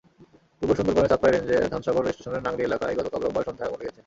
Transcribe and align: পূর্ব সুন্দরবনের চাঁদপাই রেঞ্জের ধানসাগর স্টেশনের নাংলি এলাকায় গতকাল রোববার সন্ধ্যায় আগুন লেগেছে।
পূর্ব 0.61 0.71
সুন্দরবনের 0.77 1.11
চাঁদপাই 1.11 1.31
রেঞ্জের 1.31 1.69
ধানসাগর 1.71 2.03
স্টেশনের 2.07 2.45
নাংলি 2.45 2.61
এলাকায় 2.65 2.97
গতকাল 2.99 3.19
রোববার 3.21 3.45
সন্ধ্যায় 3.47 3.67
আগুন 3.69 3.79
লেগেছে। 3.79 3.99